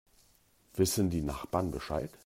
Wissen 0.73 1.11
die 1.11 1.21
Nachbarn 1.21 1.69
Bescheid? 1.69 2.09